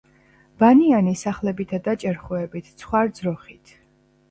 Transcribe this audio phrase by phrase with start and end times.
[0.63, 2.73] ბანიანი სახლებითა და ჭერხოებით.
[2.83, 3.79] ცხვარ-ძროხით